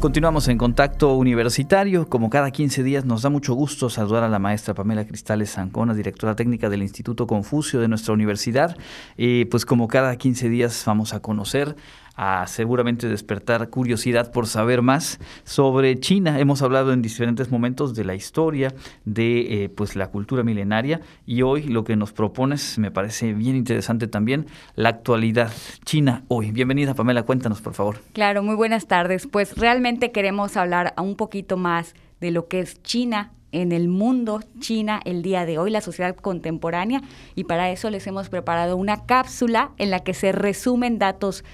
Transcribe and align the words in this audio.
Continuamos 0.00 0.46
en 0.46 0.58
contacto 0.58 1.14
universitario. 1.14 2.08
Como 2.08 2.30
cada 2.30 2.52
15 2.52 2.84
días 2.84 3.04
nos 3.04 3.22
da 3.22 3.30
mucho 3.30 3.54
gusto 3.54 3.90
saludar 3.90 4.22
a 4.22 4.28
la 4.28 4.38
maestra 4.38 4.72
Pamela 4.72 5.04
Cristales 5.04 5.50
Zancona, 5.50 5.92
directora 5.92 6.36
técnica 6.36 6.68
del 6.68 6.82
Instituto 6.82 7.26
Confucio 7.26 7.80
de 7.80 7.88
nuestra 7.88 8.14
universidad. 8.14 8.76
Y 9.16 9.46
pues 9.46 9.66
como 9.66 9.88
cada 9.88 10.14
15 10.14 10.48
días 10.50 10.84
vamos 10.86 11.14
a 11.14 11.20
conocer 11.20 11.74
a 12.18 12.46
seguramente 12.48 13.08
despertar 13.08 13.70
curiosidad 13.70 14.32
por 14.32 14.48
saber 14.48 14.82
más 14.82 15.20
sobre 15.44 15.98
China. 16.00 16.40
Hemos 16.40 16.62
hablado 16.62 16.92
en 16.92 17.00
diferentes 17.00 17.50
momentos 17.50 17.94
de 17.94 18.04
la 18.04 18.16
historia, 18.16 18.74
de 19.04 19.64
eh, 19.64 19.68
pues 19.68 19.94
la 19.94 20.08
cultura 20.08 20.42
milenaria 20.42 21.00
y 21.24 21.42
hoy 21.42 21.62
lo 21.62 21.84
que 21.84 21.94
nos 21.94 22.12
propones 22.12 22.76
me 22.76 22.90
parece 22.90 23.32
bien 23.32 23.54
interesante 23.54 24.08
también, 24.08 24.46
la 24.74 24.88
actualidad 24.88 25.52
China 25.84 26.24
hoy. 26.26 26.50
Bienvenida 26.50 26.94
Pamela, 26.94 27.22
cuéntanos 27.22 27.60
por 27.60 27.74
favor. 27.74 28.00
Claro, 28.12 28.42
muy 28.42 28.56
buenas 28.56 28.88
tardes. 28.88 29.28
Pues 29.28 29.56
realmente 29.56 30.10
queremos 30.10 30.56
hablar 30.56 30.94
un 30.98 31.14
poquito 31.14 31.56
más 31.56 31.94
de 32.20 32.32
lo 32.32 32.48
que 32.48 32.58
es 32.58 32.82
China 32.82 33.32
en 33.52 33.72
el 33.72 33.88
mundo 33.88 34.40
China 34.60 35.00
el 35.04 35.22
día 35.22 35.46
de 35.46 35.58
hoy, 35.58 35.70
la 35.70 35.80
sociedad 35.80 36.14
contemporánea, 36.16 37.02
y 37.34 37.44
para 37.44 37.70
eso 37.70 37.90
les 37.90 38.06
hemos 38.06 38.28
preparado 38.28 38.76
una 38.76 39.06
cápsula 39.06 39.72
en 39.78 39.90
la 39.90 40.00
que 40.00 40.14
se 40.14 40.32
resumen 40.32 40.98
datos 40.98 41.44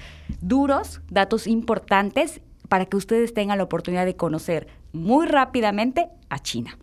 duros, 0.40 1.00
datos 1.10 1.46
importantes, 1.46 2.40
para 2.68 2.86
que 2.86 2.96
ustedes 2.96 3.34
tengan 3.34 3.58
la 3.58 3.64
oportunidad 3.64 4.06
de 4.06 4.16
conocer 4.16 4.66
muy 4.92 5.26
rápidamente 5.26 6.08
a 6.28 6.38
China. 6.38 6.78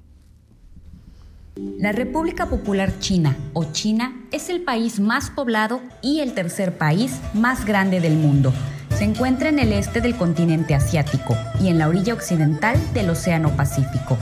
La 1.55 1.91
República 1.91 2.45
Popular 2.45 2.97
China 2.99 3.35
o 3.53 3.65
China 3.73 4.25
es 4.31 4.49
el 4.49 4.61
país 4.61 4.99
más 4.99 5.29
poblado 5.29 5.81
y 6.01 6.21
el 6.21 6.33
tercer 6.33 6.77
país 6.77 7.19
más 7.33 7.65
grande 7.65 7.99
del 7.99 8.15
mundo. 8.15 8.53
Se 8.95 9.03
encuentra 9.03 9.49
en 9.49 9.59
el 9.59 9.73
este 9.73 9.99
del 9.99 10.15
continente 10.15 10.75
asiático 10.75 11.35
y 11.59 11.67
en 11.67 11.77
la 11.77 11.89
orilla 11.89 12.13
occidental 12.13 12.77
del 12.93 13.09
Océano 13.09 13.55
Pacífico. 13.55 14.17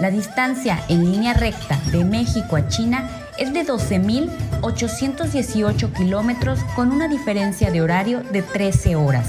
La 0.00 0.10
distancia 0.10 0.82
en 0.88 1.12
línea 1.12 1.34
recta 1.34 1.78
de 1.92 2.04
México 2.06 2.56
a 2.56 2.66
China 2.68 3.06
es 3.38 3.52
de 3.52 3.66
12.818 3.66 5.92
kilómetros 5.92 6.60
con 6.74 6.90
una 6.90 7.06
diferencia 7.06 7.70
de 7.70 7.82
horario 7.82 8.22
de 8.32 8.40
13 8.40 8.96
horas. 8.96 9.28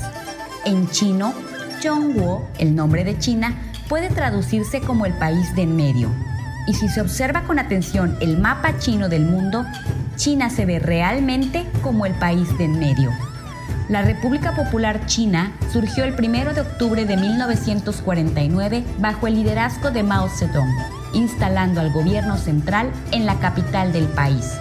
En 0.63 0.89
chino, 0.89 1.33
Zhongguo, 1.81 2.47
el 2.57 2.73
nombre 2.73 3.03
de 3.03 3.19
China, 3.19 3.53
puede 3.89 4.07
traducirse 4.09 4.79
como 4.79 5.05
el 5.05 5.11
país 5.13 5.53
de 5.55 5.63
en 5.63 5.75
medio. 5.75 6.09
Y 6.67 6.73
si 6.73 6.87
se 6.87 7.01
observa 7.01 7.43
con 7.43 7.59
atención 7.59 8.15
el 8.21 8.37
mapa 8.37 8.77
chino 8.77 9.09
del 9.09 9.25
mundo, 9.25 9.65
China 10.15 10.49
se 10.49 10.65
ve 10.65 10.79
realmente 10.79 11.65
como 11.81 12.05
el 12.05 12.13
país 12.13 12.57
de 12.57 12.63
en 12.63 12.79
medio. 12.79 13.11
La 13.91 14.03
República 14.03 14.55
Popular 14.55 15.05
China 15.05 15.51
surgió 15.73 16.05
el 16.05 16.13
1 16.13 16.53
de 16.53 16.61
octubre 16.61 17.05
de 17.05 17.17
1949 17.17 18.85
bajo 18.99 19.27
el 19.27 19.35
liderazgo 19.35 19.91
de 19.91 20.01
Mao 20.01 20.29
Zedong, 20.29 20.73
instalando 21.11 21.81
al 21.81 21.91
gobierno 21.91 22.37
central 22.37 22.89
en 23.11 23.25
la 23.25 23.37
capital 23.39 23.91
del 23.91 24.05
país. 24.05 24.53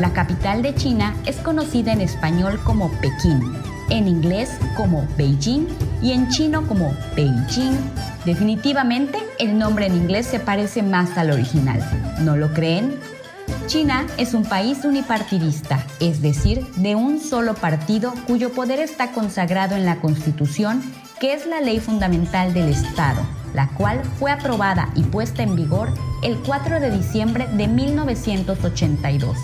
La 0.00 0.12
capital 0.12 0.62
de 0.62 0.74
China 0.74 1.14
es 1.24 1.36
conocida 1.36 1.92
en 1.92 2.00
español 2.00 2.58
como 2.64 2.90
Pekín, 3.00 3.40
en 3.90 4.08
inglés 4.08 4.50
como 4.76 5.06
Beijing 5.16 5.68
y 6.02 6.10
en 6.10 6.28
chino 6.30 6.66
como 6.66 6.92
Beijing. 7.14 7.78
Definitivamente 8.24 9.18
el 9.38 9.56
nombre 9.56 9.86
en 9.86 9.94
inglés 9.94 10.26
se 10.26 10.40
parece 10.40 10.82
más 10.82 11.16
al 11.16 11.30
original. 11.30 11.78
¿No 12.22 12.36
lo 12.36 12.52
creen? 12.52 12.98
China 13.66 14.06
es 14.18 14.34
un 14.34 14.44
país 14.44 14.84
unipartidista, 14.84 15.86
es 15.98 16.20
decir, 16.20 16.66
de 16.76 16.96
un 16.96 17.18
solo 17.18 17.54
partido 17.54 18.12
cuyo 18.26 18.52
poder 18.52 18.78
está 18.78 19.12
consagrado 19.12 19.74
en 19.74 19.86
la 19.86 20.00
Constitución, 20.00 20.82
que 21.18 21.32
es 21.32 21.46
la 21.46 21.60
ley 21.60 21.80
fundamental 21.80 22.52
del 22.52 22.68
Estado, 22.68 23.22
la 23.54 23.68
cual 23.68 24.02
fue 24.18 24.30
aprobada 24.30 24.90
y 24.94 25.02
puesta 25.02 25.42
en 25.42 25.56
vigor 25.56 25.88
el 26.22 26.36
4 26.38 26.78
de 26.78 26.90
diciembre 26.90 27.48
de 27.52 27.66
1982. 27.68 29.38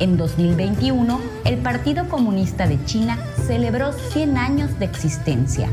En 0.00 0.16
2021, 0.16 1.20
el 1.44 1.58
Partido 1.58 2.08
Comunista 2.08 2.66
de 2.66 2.84
China 2.84 3.18
celebró 3.46 3.92
100 3.92 4.38
años 4.38 4.78
de 4.80 4.86
existencia. 4.86 5.68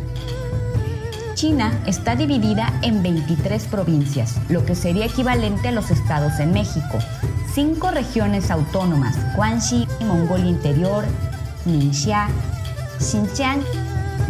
China 1.33 1.71
está 1.87 2.15
dividida 2.15 2.77
en 2.83 3.01
23 3.01 3.63
provincias, 3.65 4.35
lo 4.49 4.65
que 4.65 4.75
sería 4.75 5.05
equivalente 5.05 5.69
a 5.69 5.71
los 5.71 5.89
estados 5.89 6.37
en 6.39 6.51
México, 6.51 6.99
cinco 7.59 7.91
regiones 7.91 8.51
autónomas, 8.51 9.17
Guangxi, 9.35 9.85
Mongolia 10.07 10.47
Interior, 10.47 11.03
Ningxia, 11.65 12.29
Xinjiang 13.01 13.61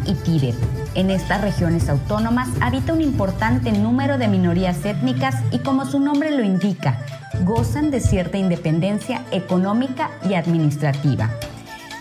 y 0.07 0.15
Tíbet. 0.15 0.55
En 0.95 1.11
estas 1.11 1.39
regiones 1.41 1.89
autónomas 1.89 2.49
habita 2.59 2.91
un 2.91 3.01
importante 3.01 3.71
número 3.71 4.17
de 4.17 4.27
minorías 4.27 4.83
étnicas 4.83 5.35
y 5.51 5.59
como 5.59 5.85
su 5.85 5.99
nombre 5.99 6.31
lo 6.31 6.43
indica, 6.43 7.05
gozan 7.45 7.91
de 7.91 7.99
cierta 7.99 8.39
independencia 8.39 9.23
económica 9.29 10.09
y 10.27 10.33
administrativa. 10.33 11.29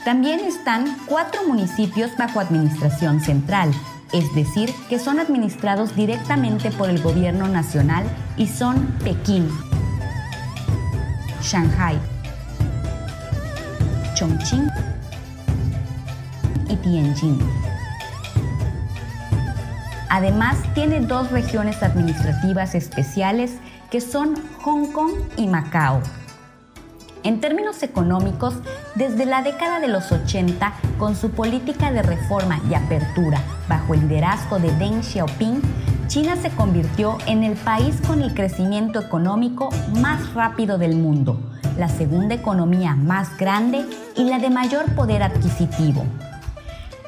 También 0.06 0.40
están 0.40 0.96
cuatro 1.04 1.42
municipios 1.46 2.10
bajo 2.16 2.40
administración 2.40 3.20
central, 3.20 3.70
es 4.14 4.34
decir, 4.34 4.72
que 4.88 4.98
son 4.98 5.20
administrados 5.20 5.94
directamente 5.94 6.70
por 6.70 6.88
el 6.88 7.02
gobierno 7.02 7.48
nacional 7.48 8.06
y 8.38 8.46
son 8.46 8.94
Pekín, 9.04 9.50
Shanghai, 11.42 11.98
Chongqing 14.14 14.68
y 16.68 16.76
Tianjin. 16.76 17.38
Además, 20.10 20.56
tiene 20.74 21.00
dos 21.00 21.30
regiones 21.30 21.82
administrativas 21.82 22.74
especiales 22.74 23.52
que 23.90 24.00
son 24.00 24.34
Hong 24.62 24.92
Kong 24.92 25.12
y 25.36 25.46
Macao. 25.46 26.00
En 27.24 27.40
términos 27.40 27.82
económicos, 27.82 28.54
desde 28.94 29.26
la 29.26 29.42
década 29.42 29.80
de 29.80 29.88
los 29.88 30.10
80, 30.12 30.72
con 30.98 31.14
su 31.14 31.30
política 31.30 31.92
de 31.92 32.02
reforma 32.02 32.60
y 32.70 32.74
apertura 32.74 33.40
bajo 33.68 33.94
el 33.94 34.08
liderazgo 34.08 34.58
de 34.58 34.70
Deng 34.76 35.02
Xiaoping, 35.02 35.60
China 36.08 36.36
se 36.36 36.48
convirtió 36.48 37.18
en 37.26 37.44
el 37.44 37.52
país 37.52 37.96
con 38.06 38.22
el 38.22 38.32
crecimiento 38.32 38.98
económico 38.98 39.68
más 40.00 40.32
rápido 40.32 40.78
del 40.78 40.96
mundo, 40.96 41.38
la 41.76 41.90
segunda 41.90 42.34
economía 42.34 42.94
más 42.94 43.36
grande 43.36 43.84
y 44.16 44.24
la 44.24 44.38
de 44.38 44.48
mayor 44.48 44.86
poder 44.94 45.22
adquisitivo. 45.22 46.06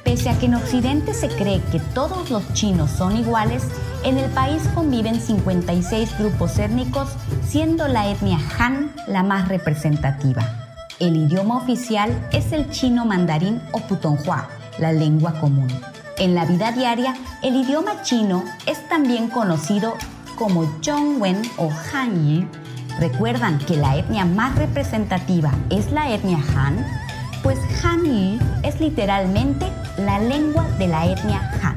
Pese 0.05 0.29
a 0.29 0.39
que 0.39 0.47
en 0.47 0.57
Occidente 0.57 1.15
se 1.15 1.29
cree 1.29 1.63
que 1.73 1.81
todos 1.95 2.31
los 2.31 2.53
chinos 2.53 2.91
son 2.91 3.17
iguales, 3.17 3.65
en 4.05 4.19
el 4.19 4.31
país 4.33 4.63
conviven 4.75 5.19
56 5.19 6.19
grupos 6.19 6.59
étnicos, 6.59 7.09
siendo 7.43 7.89
la 7.89 8.07
etnia 8.11 8.39
Han 8.59 8.93
la 9.09 9.23
más 9.23 9.49
representativa. 9.49 10.43
El 10.99 11.17
idioma 11.17 11.57
oficial 11.57 12.29
es 12.33 12.53
el 12.53 12.69
chino 12.69 13.07
mandarín 13.07 13.63
o 13.73 13.81
putonghua, 13.81 14.51
la 14.79 14.93
lengua 14.93 15.33
común. 15.41 15.69
En 16.21 16.35
la 16.35 16.45
vida 16.45 16.71
diaria, 16.71 17.15
el 17.43 17.57
idioma 17.57 18.03
chino 18.03 18.45
es 18.67 18.87
también 18.91 19.29
conocido 19.29 19.95
como 20.37 20.67
Zhongwen 20.83 21.41
o 21.57 21.71
Hanyi. 21.71 22.47
¿Recuerdan 22.99 23.57
que 23.57 23.79
la 23.79 23.97
etnia 23.97 24.27
más 24.27 24.55
representativa 24.57 25.51
es 25.71 25.91
la 25.93 26.11
etnia 26.13 26.37
Han? 26.55 26.85
Pues 27.43 27.59
Hanyi 27.83 28.39
es 28.63 28.83
literalmente 28.83 29.65
la 29.97 30.19
lengua 30.19 30.69
de 30.79 30.89
la 30.89 31.07
etnia 31.07 31.41
Han. 31.63 31.77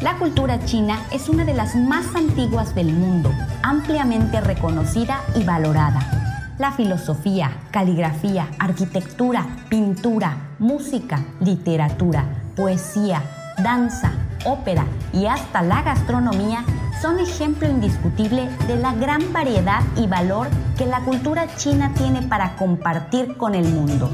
La 0.00 0.16
cultura 0.16 0.64
china 0.64 0.98
es 1.12 1.28
una 1.28 1.44
de 1.44 1.52
las 1.52 1.76
más 1.76 2.06
antiguas 2.14 2.74
del 2.74 2.90
mundo, 2.90 3.30
ampliamente 3.62 4.40
reconocida 4.40 5.20
y 5.34 5.44
valorada. 5.44 6.54
La 6.58 6.72
filosofía, 6.72 7.50
caligrafía, 7.70 8.48
arquitectura, 8.58 9.46
pintura, 9.68 10.54
música, 10.58 11.22
literatura, 11.40 12.45
poesía, 12.56 13.22
danza, 13.62 14.12
ópera 14.44 14.86
y 15.12 15.26
hasta 15.26 15.62
la 15.62 15.82
gastronomía 15.82 16.64
son 17.00 17.18
ejemplo 17.18 17.68
indiscutible 17.68 18.48
de 18.66 18.76
la 18.76 18.94
gran 18.94 19.32
variedad 19.32 19.82
y 19.96 20.06
valor 20.06 20.48
que 20.76 20.86
la 20.86 21.00
cultura 21.00 21.46
china 21.56 21.92
tiene 21.94 22.22
para 22.22 22.56
compartir 22.56 23.36
con 23.36 23.54
el 23.54 23.68
mundo. 23.68 24.10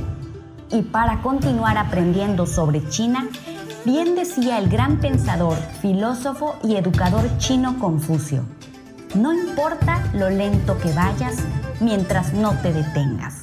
Y 0.71 0.83
para 0.83 1.23
continuar 1.23 1.79
aprendiendo 1.79 2.47
sobre 2.47 2.89
China, 2.89 3.29
bien 3.85 4.15
decía 4.15 4.59
el 4.59 4.69
gran 4.69 4.99
pensador, 4.99 5.57
filósofo 5.81 6.57
y 6.65 6.77
educador 6.77 7.25
chino 7.39 7.79
Confucio, 7.79 8.43
no 9.15 9.33
importa 9.35 10.03
lo 10.15 10.31
lento 10.31 10.79
que 10.79 10.91
vayas 10.93 11.37
mientras 11.81 12.33
no 12.33 12.53
te 12.63 12.73
detengas. 12.73 13.42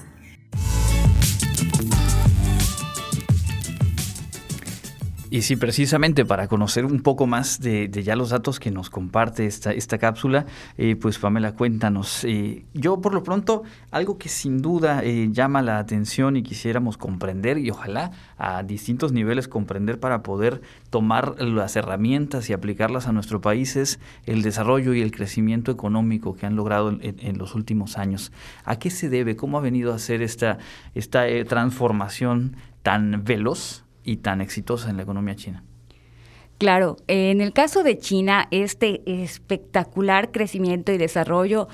Y 5.31 5.43
sí, 5.43 5.57
precisamente 5.57 6.25
para 6.25 6.47
conocer 6.47 6.85
un 6.85 7.01
poco 7.01 7.27
más 7.27 7.59
de, 7.59 7.87
ya 7.91 8.15
los 8.15 8.31
datos 8.31 8.59
que 8.59 8.71
nos 8.71 8.89
comparte 8.89 9.45
esta, 9.45 9.71
esta 9.71 9.99
cápsula, 9.99 10.47
eh, 10.75 10.95
pues 10.95 11.19
Pamela, 11.19 11.51
cuéntanos. 11.51 12.23
Eh, 12.23 12.65
yo 12.73 12.99
por 12.99 13.13
lo 13.13 13.21
pronto, 13.21 13.61
algo 13.91 14.17
que 14.17 14.27
sin 14.27 14.59
duda 14.59 15.03
eh, 15.03 15.29
llama 15.31 15.61
la 15.61 15.77
atención 15.77 16.35
y 16.35 16.41
quisiéramos 16.41 16.97
comprender 16.97 17.59
y 17.59 17.69
ojalá 17.69 18.09
a 18.39 18.63
distintos 18.63 19.11
niveles 19.11 19.47
comprender 19.47 19.99
para 19.99 20.23
poder 20.23 20.61
tomar 20.89 21.39
las 21.39 21.75
herramientas 21.75 22.49
y 22.49 22.53
aplicarlas 22.53 23.05
a 23.05 23.11
nuestro 23.11 23.39
país 23.39 23.75
es 23.75 23.99
el 24.25 24.41
desarrollo 24.41 24.95
y 24.95 25.01
el 25.01 25.11
crecimiento 25.11 25.71
económico 25.71 26.35
que 26.35 26.47
han 26.47 26.55
logrado 26.55 26.89
en, 26.89 27.37
los 27.37 27.53
últimos 27.53 27.99
años. 27.99 28.31
¿A 28.65 28.79
qué 28.79 28.89
se 28.89 29.09
debe? 29.09 29.35
¿Cómo 29.35 29.59
ha 29.59 29.61
venido 29.61 29.93
a 29.93 29.99
ser 29.99 30.23
esta, 30.23 30.57
esta 30.95 31.25
transformación 31.45 32.55
tan 32.81 33.23
veloz? 33.23 33.83
Y 34.09 34.17
tan 34.17 34.41
exitosa 34.41 34.89
en 34.89 34.97
la 34.97 35.03
economía 35.03 35.35
china. 35.35 35.63
Claro, 36.57 36.97
en 37.07 37.41
el 37.41 37.53
caso 37.53 37.83
de 37.83 37.99
China, 37.99 38.47
este 38.51 39.01
espectacular 39.23 40.31
crecimiento 40.31 40.91
y 40.91 40.97
desarrollo 40.97 41.67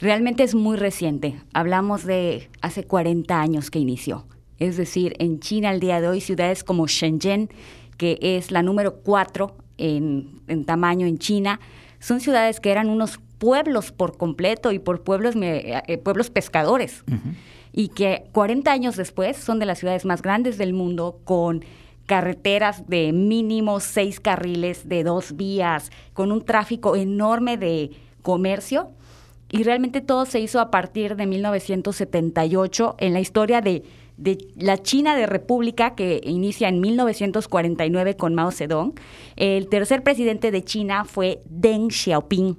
realmente 0.00 0.42
es 0.42 0.54
muy 0.54 0.76
reciente. 0.76 1.36
Hablamos 1.52 2.04
de 2.04 2.50
hace 2.60 2.84
40 2.84 3.40
años 3.40 3.70
que 3.70 3.78
inició. 3.78 4.26
Es 4.58 4.76
decir, 4.76 5.14
en 5.18 5.38
China 5.38 5.68
al 5.68 5.80
día 5.80 6.00
de 6.00 6.08
hoy, 6.08 6.20
ciudades 6.20 6.64
como 6.64 6.86
Shenzhen, 6.86 7.50
que 7.98 8.18
es 8.20 8.50
la 8.50 8.62
número 8.62 8.96
4 8.96 9.54
en, 9.76 10.64
tamaño 10.64 11.06
en 11.06 11.18
China, 11.18 11.60
son 12.00 12.20
ciudades 12.20 12.58
que 12.58 12.70
eran 12.70 12.88
unos 12.88 13.20
pueblos 13.38 13.92
por 13.92 14.16
completo 14.16 14.72
y 14.72 14.78
por 14.78 15.02
pueblos, 15.02 15.34
eh, 15.36 15.98
pueblos 16.02 16.30
pescadores. 16.30 17.04
Y 17.70 17.88
que 17.88 18.24
40 18.32 18.72
años 18.72 18.96
después 18.96 19.36
son 19.36 19.58
de 19.58 19.66
las 19.66 19.78
ciudades 19.78 20.04
más 20.04 20.22
grandes 20.22 20.58
del 20.58 20.72
mundo 20.72 21.20
con 21.24 21.64
carreteras 22.06 22.86
de 22.88 23.12
mínimo 23.12 23.80
seis 23.80 24.20
carriles 24.20 24.88
de 24.88 25.04
dos 25.04 25.36
vías, 25.36 25.90
con 26.12 26.32
un 26.32 26.44
tráfico 26.44 26.96
enorme 26.96 27.56
de 27.56 27.90
comercio. 28.22 28.90
Y 29.50 29.64
realmente 29.64 30.00
todo 30.00 30.24
se 30.24 30.40
hizo 30.40 30.60
a 30.60 30.70
partir 30.70 31.14
de 31.16 31.26
1978 31.26 32.96
en 32.98 33.12
la 33.12 33.20
historia 33.20 33.60
de, 33.60 33.84
la 34.56 34.78
China 34.78 35.16
de 35.16 35.26
República 35.26 35.94
que 35.94 36.20
inicia 36.24 36.68
en 36.68 36.80
1949 36.80 38.16
con 38.16 38.34
Mao 38.34 38.50
Zedong. 38.50 38.94
El 39.36 39.68
tercer 39.68 40.02
presidente 40.02 40.50
de 40.50 40.64
China 40.64 41.04
fue 41.04 41.40
Deng 41.50 41.90
Xiaoping. 41.90 42.56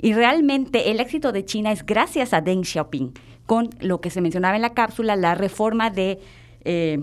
Y 0.00 0.12
realmente 0.12 0.90
el 0.90 1.00
éxito 1.00 1.32
de 1.32 1.46
China 1.46 1.72
es 1.72 1.86
gracias 1.86 2.34
a 2.34 2.42
Deng 2.42 2.64
Xiaoping, 2.64 3.14
con 3.46 3.70
lo 3.80 4.02
que 4.02 4.10
se 4.10 4.20
mencionaba 4.20 4.56
en 4.56 4.62
la 4.62 4.74
cápsula, 4.74 5.16
la 5.16 5.34
reforma 5.34 5.88
de 5.88 6.18
eh, 6.64 6.98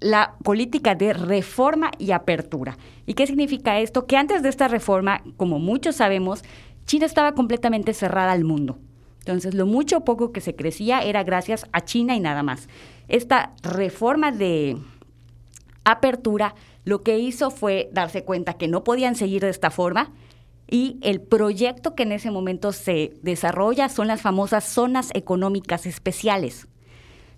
la 0.00 0.34
política 0.42 0.94
de 0.94 1.12
reforma 1.12 1.90
y 1.98 2.12
apertura. 2.12 2.78
¿Y 3.06 3.14
qué 3.14 3.26
significa 3.26 3.78
esto? 3.80 4.06
Que 4.06 4.16
antes 4.16 4.42
de 4.42 4.48
esta 4.48 4.68
reforma, 4.68 5.22
como 5.36 5.58
muchos 5.58 5.96
sabemos, 5.96 6.42
China 6.86 7.06
estaba 7.06 7.32
completamente 7.32 7.92
cerrada 7.92 8.32
al 8.32 8.44
mundo. 8.44 8.78
Entonces, 9.20 9.54
lo 9.54 9.66
mucho 9.66 9.98
o 9.98 10.04
poco 10.04 10.32
que 10.32 10.40
se 10.40 10.56
crecía 10.56 11.00
era 11.00 11.22
gracias 11.22 11.66
a 11.72 11.84
China 11.84 12.16
y 12.16 12.20
nada 12.20 12.42
más. 12.42 12.68
Esta 13.08 13.52
reforma 13.62 14.32
de 14.32 14.78
apertura 15.84 16.54
lo 16.84 17.02
que 17.02 17.18
hizo 17.18 17.50
fue 17.50 17.90
darse 17.92 18.24
cuenta 18.24 18.54
que 18.54 18.68
no 18.68 18.82
podían 18.82 19.14
seguir 19.14 19.42
de 19.42 19.50
esta 19.50 19.70
forma 19.70 20.12
y 20.70 20.98
el 21.02 21.20
proyecto 21.20 21.94
que 21.94 22.04
en 22.04 22.12
ese 22.12 22.30
momento 22.30 22.72
se 22.72 23.12
desarrolla 23.22 23.88
son 23.88 24.06
las 24.06 24.22
famosas 24.22 24.64
zonas 24.64 25.10
económicas 25.14 25.84
especiales. 25.84 26.68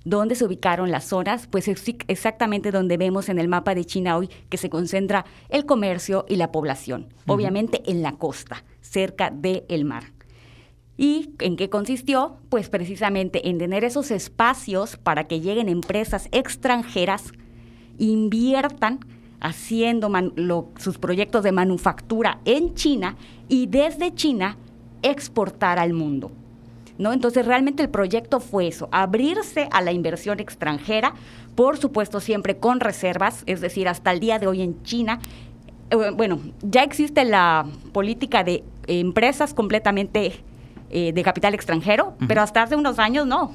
¿Dónde 0.05 0.35
se 0.35 0.45
ubicaron 0.45 0.91
las 0.91 1.05
zonas? 1.05 1.47
Pues 1.47 1.69
exactamente 1.69 2.73
donde 2.73 2.97
vemos 2.97 3.29
en 3.29 3.39
el 3.39 3.49
mapa 3.49 3.75
de 3.75 3.85
China 3.85 4.17
hoy 4.17 4.29
que 4.49 4.57
se 4.57 4.69
concentra 4.69 5.25
el 5.49 5.65
comercio 5.65 6.27
y 6.29 6.37
la 6.37 6.51
población, 6.51 7.09
obviamente 7.27 7.83
en 7.87 8.03
la 8.03 8.13
costa, 8.13 8.65
cerca 8.81 9.31
del 9.31 9.85
mar. 9.85 10.05
¿Y 10.97 11.31
en 11.39 11.57
qué 11.57 11.71
consistió? 11.71 12.37
Pues 12.49 12.69
precisamente 12.69 13.49
en 13.49 13.59
tener 13.59 13.85
esos 13.85 14.11
espacios 14.11 14.97
para 14.97 15.27
que 15.29 15.41
lleguen 15.41 15.69
empresas 15.69 16.29
extranjeras, 16.33 17.33
inviertan 17.99 19.01
haciendo 19.41 20.11
sus 20.79 20.99
proyectos 20.99 21.43
de 21.43 21.53
manufactura 21.53 22.41
en 22.45 22.75
China 22.75 23.17
y 23.49 23.67
desde 23.67 24.15
China 24.15 24.57
exportar 25.03 25.79
al 25.79 25.93
mundo. 25.93 26.31
¿No? 26.99 27.13
Entonces 27.13 27.47
realmente 27.47 27.83
el 27.83 27.89
proyecto 27.89 28.41
fue 28.41 28.69
eso, 28.69 28.89
abrirse 28.93 29.69
a 29.71 29.83
la 29.83 29.93
inversión 29.93 30.41
extranjera, 30.41 31.15
por 31.55 31.79
supuesto 31.79 32.21
siempre 32.21 32.57
con 32.57 32.81
reservas, 32.81 33.43
es 33.47 33.61
decir, 33.61 33.89
hasta 33.89 34.11
el 34.13 34.21
día 34.21 34.39
de 34.39 34.47
hoy 34.47 34.63
en 34.63 34.83
China, 34.83 35.21
eh, 35.91 36.11
bueno, 36.15 36.41
ya 36.63 36.83
existe 36.83 37.25
la 37.25 37.67
política 37.93 38.45
de 38.45 38.65
empresas 38.87 39.53
completamente 39.55 40.33
eh, 40.91 41.13
de 41.13 41.23
capital 41.23 41.55
extranjero, 41.55 42.15
pero 42.27 42.43
hasta 42.43 42.63
hace 42.63 42.77
unos 42.77 42.99
años 42.99 43.27
no. 43.27 43.53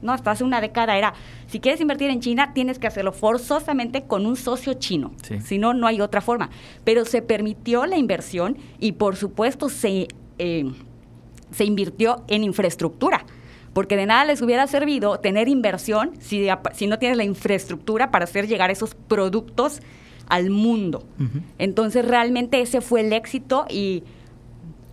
No, 0.00 0.12
hasta 0.12 0.32
hace 0.32 0.42
una 0.42 0.60
década 0.60 0.98
era, 0.98 1.14
si 1.46 1.60
quieres 1.60 1.80
invertir 1.80 2.10
en 2.10 2.18
China, 2.18 2.52
tienes 2.54 2.80
que 2.80 2.88
hacerlo 2.88 3.12
forzosamente 3.12 4.02
con 4.02 4.26
un 4.26 4.34
socio 4.34 4.74
chino. 4.74 5.12
Si 5.44 5.58
no, 5.58 5.74
no 5.74 5.86
hay 5.86 6.00
otra 6.00 6.20
forma. 6.20 6.50
Pero 6.82 7.04
se 7.04 7.22
permitió 7.22 7.86
la 7.86 7.96
inversión 7.96 8.56
y, 8.80 8.92
por 8.92 9.14
supuesto, 9.14 9.68
se 9.68 10.08
eh, 10.38 10.72
se 11.52 11.64
invirtió 11.64 12.24
en 12.28 12.44
infraestructura 12.44 13.24
porque 13.72 13.96
de 13.96 14.06
nada 14.06 14.24
les 14.24 14.42
hubiera 14.42 14.66
servido 14.66 15.18
tener 15.20 15.48
inversión 15.48 16.12
si, 16.20 16.46
si, 16.74 16.86
no 16.86 16.98
tienes 16.98 17.16
la 17.16 17.24
infraestructura 17.24 18.10
para 18.10 18.24
hacer 18.24 18.46
llegar 18.46 18.70
esos 18.70 18.94
productos 18.94 19.80
al 20.28 20.50
mundo. 20.50 21.04
Entonces 21.58 22.06
realmente 22.06 22.60
ese 22.60 22.80
fue 22.80 23.00
el 23.00 23.12
éxito 23.12 23.66
y 23.68 24.02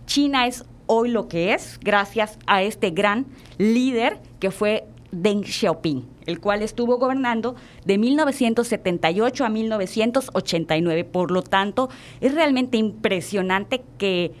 China 0.06 0.46
es 0.46 0.64
hoy 0.86 1.10
lo 1.10 1.28
que 1.28 1.54
es 1.54 1.78
gracias 1.82 2.38
a 2.46 2.62
este 2.62 2.90
gran 2.90 3.26
líder 3.58 4.18
que 4.38 4.50
fue 4.50 4.86
Deng 5.12 5.44
Xiaoping, 5.44 6.04
el 6.26 6.40
cual 6.40 6.62
estuvo 6.62 6.98
gobernando 6.98 7.54
de 7.84 7.98
1978 7.98 9.44
a 9.44 9.48
1989. 9.48 11.04
Por 11.04 11.30
lo 11.30 11.42
tanto, 11.42 11.90
es 12.20 12.34
realmente 12.34 12.76
impresionante 12.76 13.82
que 13.98 14.32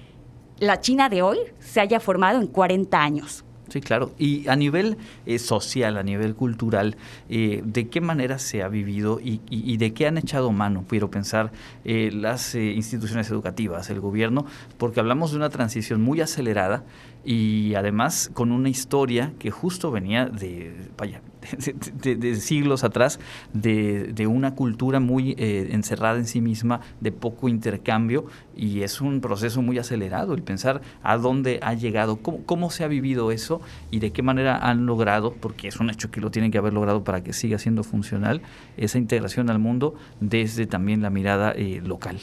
la 0.60 0.80
China 0.80 1.08
de 1.08 1.22
hoy 1.22 1.38
se 1.58 1.80
haya 1.80 1.98
formado 1.98 2.40
en 2.40 2.46
40 2.46 3.02
años. 3.02 3.44
Sí, 3.70 3.80
claro. 3.80 4.12
Y 4.18 4.48
a 4.48 4.56
nivel 4.56 4.96
eh, 5.26 5.38
social, 5.38 5.96
a 5.96 6.02
nivel 6.02 6.34
cultural, 6.34 6.96
eh, 7.28 7.62
¿de 7.64 7.88
qué 7.88 8.00
manera 8.00 8.38
se 8.40 8.64
ha 8.64 8.68
vivido 8.68 9.20
y, 9.22 9.76
de 9.76 9.94
qué 9.94 10.08
han 10.08 10.18
echado 10.18 10.50
mano? 10.50 10.84
Quiero 10.88 11.08
pensar 11.10 11.52
eh, 11.84 12.10
las 12.12 12.56
instituciones 12.56 13.30
educativas, 13.30 13.88
el 13.90 14.00
gobierno, 14.00 14.44
porque 14.76 14.98
hablamos 14.98 15.30
de 15.30 15.36
una 15.36 15.50
transición 15.50 16.02
muy 16.02 16.20
acelerada 16.20 16.82
y 17.24 17.74
además 17.74 18.30
con 18.32 18.52
una 18.52 18.68
historia 18.68 19.32
que 19.38 19.50
justo 19.50 19.90
venía 19.90 20.26
de, 20.26 20.74
vaya, 20.96 21.20
de, 22.02 22.34
siglos 22.36 22.84
atrás, 22.84 23.20
de, 23.52 24.26
una 24.26 24.54
cultura 24.54 25.00
muy 25.00 25.34
eh, 25.38 25.68
encerrada 25.72 26.18
en 26.18 26.26
sí 26.26 26.40
misma, 26.40 26.80
de 27.00 27.12
poco 27.12 27.48
intercambio, 27.48 28.26
y 28.56 28.82
es 28.82 29.00
un 29.00 29.20
proceso 29.20 29.62
muy 29.62 29.78
acelerado 29.78 30.34
el 30.34 30.42
pensar 30.42 30.80
a 31.02 31.16
dónde 31.16 31.60
ha 31.62 31.74
llegado, 31.74 32.16
cómo, 32.16 32.44
cómo 32.44 32.70
se 32.70 32.84
ha 32.84 32.88
vivido 32.88 33.32
eso 33.32 33.60
y 33.90 33.98
de 33.98 34.12
qué 34.12 34.22
manera 34.22 34.56
han 34.56 34.86
logrado, 34.86 35.34
porque 35.34 35.68
es 35.68 35.80
un 35.80 35.90
hecho 35.90 36.10
que 36.10 36.20
lo 36.20 36.30
tienen 36.30 36.50
que 36.50 36.58
haber 36.58 36.72
logrado 36.72 37.04
para 37.04 37.22
que 37.22 37.32
siga 37.32 37.58
siendo 37.58 37.82
funcional, 37.82 38.42
esa 38.76 38.98
integración 38.98 39.50
al 39.50 39.58
mundo 39.58 39.94
desde 40.20 40.66
también 40.66 41.02
la 41.02 41.10
mirada 41.10 41.52
eh, 41.52 41.80
local. 41.84 42.18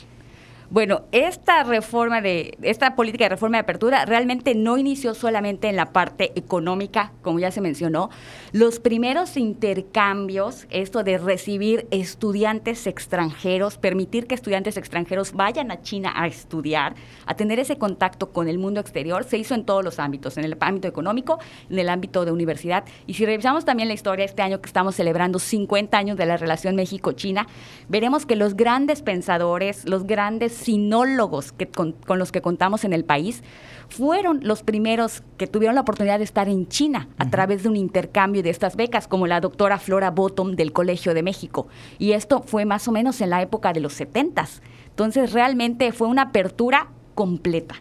Bueno, 0.69 1.03
esta 1.13 1.63
reforma 1.63 2.19
de, 2.19 2.57
esta 2.61 2.97
política 2.97 3.23
de 3.23 3.29
reforma 3.29 3.55
de 3.55 3.61
apertura 3.61 4.03
realmente 4.03 4.53
no 4.53 4.77
inició 4.77 5.13
solamente 5.13 5.69
en 5.69 5.77
la 5.77 5.93
parte 5.93 6.33
económica, 6.37 7.13
como 7.21 7.39
ya 7.39 7.51
se 7.51 7.61
mencionó. 7.61 8.09
Los 8.51 8.81
primeros 8.81 9.37
intercambios, 9.37 10.67
esto 10.69 11.03
de 11.05 11.19
recibir 11.19 11.87
estudiantes 11.89 12.85
extranjeros, 12.85 13.77
permitir 13.77 14.27
que 14.27 14.35
estudiantes 14.35 14.75
extranjeros 14.75 15.31
vayan 15.31 15.71
a 15.71 15.81
China 15.83 16.11
a 16.13 16.27
estudiar, 16.27 16.95
a 17.25 17.35
tener 17.35 17.59
ese 17.59 17.77
contacto 17.77 18.33
con 18.33 18.49
el 18.49 18.57
mundo 18.57 18.81
exterior, 18.81 19.23
se 19.23 19.37
hizo 19.37 19.55
en 19.55 19.63
todos 19.63 19.85
los 19.85 19.99
ámbitos, 19.99 20.37
en 20.37 20.43
el 20.43 20.57
ámbito 20.59 20.89
económico, 20.89 21.39
en 21.69 21.79
el 21.79 21.87
ámbito 21.87 22.25
de 22.25 22.33
universidad. 22.33 22.83
Y 23.05 23.13
si 23.13 23.25
revisamos 23.25 23.63
también 23.63 23.87
la 23.87 23.93
historia 23.93 24.25
este 24.25 24.41
año 24.41 24.59
que 24.59 24.67
estamos 24.67 24.95
celebrando 24.95 25.39
50 25.39 25.97
años 25.97 26.17
de 26.17 26.25
la 26.25 26.35
relación 26.35 26.75
México-China, 26.75 27.47
veremos 27.87 28.25
que 28.25 28.35
los 28.35 28.57
grandes 28.57 29.01
pensadores, 29.01 29.87
los 29.87 30.05
grandes 30.05 30.56
sinólogos 30.57 31.51
que, 31.51 31.67
con, 31.67 31.95
los 32.07 32.31
que 32.31 32.41
contamos 32.41 32.83
en 32.83 32.93
el 32.93 33.05
país 33.05 33.43
fueron 33.89 34.39
los 34.43 34.63
primeros 34.63 35.23
que 35.37 35.47
tuvieron 35.47 35.75
la 35.75 35.81
oportunidad 35.81 36.17
de 36.17 36.25
estar 36.25 36.49
en 36.49 36.67
China 36.67 37.07
a 37.17 37.29
través 37.29 37.63
de 37.63 37.69
un 37.69 37.77
intercambio 37.77 38.43
de 38.43 38.49
estas 38.49 38.75
becas, 38.75 39.07
como 39.07 39.27
la 39.27 39.39
doctora 39.39 39.79
Flora 39.79 40.11
Bottom 40.11 40.55
del 40.55 40.73
Colegio 40.73 41.13
de 41.13 41.23
México. 41.23 41.67
Y 41.97 42.11
esto 42.11 42.43
fue 42.43 42.65
más 42.65 42.87
o 42.87 42.91
menos 42.91 43.21
en 43.21 43.29
la 43.29 43.41
época 43.41 43.71
de 43.71 43.79
los 43.79 43.93
70. 43.93 44.45
Entonces 44.89 45.31
realmente 45.31 45.91
fue 45.91 46.07
una 46.07 46.23
apertura 46.23 46.89
completa. 47.15 47.75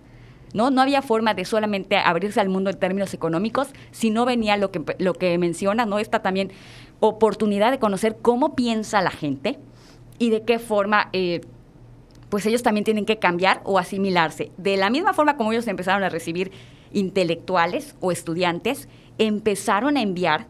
¿no? 0.54 0.70
No 0.70 0.80
había 0.80 1.02
forma 1.02 1.34
de 1.34 1.44
solamente 1.44 1.96
abrirse 1.96 2.40
al 2.40 2.48
mundo 2.48 2.70
en 2.70 2.78
términos 2.78 3.12
económicos, 3.12 3.68
si 3.90 4.10
no 4.10 4.24
venía 4.24 4.56
lo 4.56 4.70
que, 4.70 4.82
lo 4.98 5.12
que 5.12 5.36
menciona, 5.36 5.84
¿no? 5.84 5.98
Esta 5.98 6.22
también 6.22 6.50
oportunidad 7.00 7.72
de 7.72 7.78
conocer 7.78 8.16
cómo 8.22 8.54
piensa 8.54 9.02
la 9.02 9.10
gente, 9.10 9.58
y 10.18 10.30
de 10.30 10.42
qué 10.42 10.58
forma 10.58 11.08
eh, 11.12 11.40
pues 12.36 12.44
ellos 12.44 12.62
también 12.62 12.84
tienen 12.84 13.06
que 13.06 13.18
cambiar 13.18 13.62
o 13.64 13.78
asimilarse. 13.78 14.50
De 14.58 14.76
la 14.76 14.90
misma 14.90 15.14
forma 15.14 15.38
como 15.38 15.52
ellos 15.52 15.66
empezaron 15.68 16.04
a 16.04 16.10
recibir 16.10 16.52
intelectuales 16.92 17.96
o 18.00 18.12
estudiantes, 18.12 18.90
empezaron 19.16 19.96
a 19.96 20.02
enviar 20.02 20.46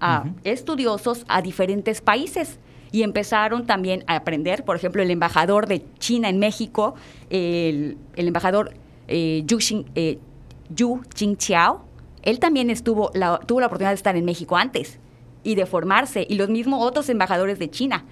a 0.00 0.24
estudiosos 0.42 1.24
a 1.28 1.40
diferentes 1.40 2.00
países 2.00 2.58
y 2.90 3.04
empezaron 3.04 3.66
también 3.66 4.02
a 4.08 4.16
aprender, 4.16 4.64
por 4.64 4.74
ejemplo, 4.74 5.00
el 5.00 5.12
embajador 5.12 5.68
de 5.68 5.84
China 6.00 6.28
en 6.28 6.40
México, 6.40 6.96
el, 7.30 7.98
embajador 8.16 8.74
eh, 9.06 9.44
Yu, 9.46 9.60
Xing, 9.60 9.84
eh, 9.94 10.18
Jingqiao, 11.14 11.84
él 12.22 12.40
también 12.40 12.68
estuvo 12.68 13.12
la, 13.14 13.38
tuvo 13.38 13.60
la 13.60 13.66
oportunidad 13.66 13.92
de 13.92 13.94
estar 13.94 14.16
en 14.16 14.24
México 14.24 14.56
antes 14.56 14.98
y 15.44 15.54
de 15.54 15.66
formarse, 15.66 16.26
y 16.28 16.34
los 16.34 16.48
mismos 16.48 16.82
otros 16.82 17.08
embajadores 17.08 17.60
de 17.60 17.70
China 17.70 18.06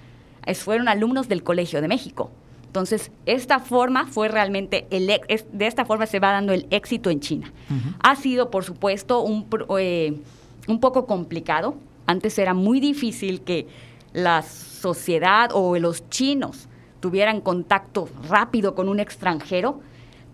fueron 0.55 0.87
alumnos 0.87 1.27
del 1.27 1.43
Colegio 1.43 1.81
de 1.81 1.89
México. 1.89 2.31
Entonces, 2.71 3.11
esta 3.25 3.59
forma 3.59 4.05
fue 4.05 4.29
realmente, 4.29 4.87
el, 4.91 5.07
de 5.07 5.67
esta 5.67 5.83
forma 5.83 6.05
se 6.05 6.21
va 6.21 6.31
dando 6.31 6.53
el 6.53 6.67
éxito 6.69 7.09
en 7.09 7.19
China. 7.19 7.51
Ha 8.01 8.15
sido, 8.15 8.49
por 8.49 8.63
supuesto, 8.63 9.19
un, 9.23 9.45
eh, 9.77 10.17
un 10.69 10.79
poco 10.79 11.05
complicado. 11.05 11.75
Antes 12.07 12.39
era 12.39 12.53
muy 12.53 12.79
difícil 12.79 13.41
que 13.41 13.67
la 14.13 14.41
sociedad 14.41 15.49
o 15.53 15.77
los 15.79 16.09
chinos 16.09 16.69
tuvieran 17.01 17.41
contacto 17.41 18.07
rápido 18.29 18.73
con 18.73 18.87
un 18.87 19.01
extranjero, 19.01 19.81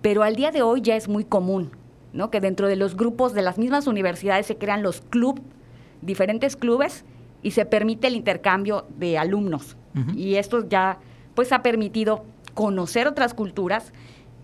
pero 0.03 0.22
al 0.22 0.36
día 0.36 0.51
de 0.51 0.62
hoy 0.62 0.82
ya 0.82 0.96
es 0.96 1.08
muy 1.08 1.24
común, 1.24 1.72
¿no? 2.13 2.29
Que 2.29 2.39
dentro 2.39 2.67
de 2.67 2.75
los 2.75 2.96
grupos 2.96 3.34
de 3.34 3.41
las 3.41 3.58
mismas 3.58 3.88
universidades 3.88 4.46
se 4.46 4.58
crean 4.58 4.84
los 4.84 5.01
clubes, 5.01 5.41
diferentes 6.03 6.56
clubes, 6.56 7.03
y 7.41 7.50
se 7.50 7.65
permite 7.65 8.06
el 8.06 8.15
intercambio 8.15 8.86
de 9.00 9.17
alumnos. 9.17 9.75
Y 10.15 10.36
esto 10.36 10.70
ya 10.70 11.00
pues 11.38 11.51
ha 11.51 11.62
permitido 11.62 12.25
conocer 12.56 13.08
otras 13.08 13.36
culturas 13.36 13.94